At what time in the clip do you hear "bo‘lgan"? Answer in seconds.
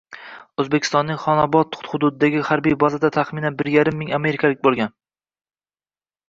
4.65-4.95